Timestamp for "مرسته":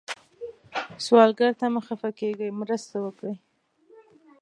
2.61-2.95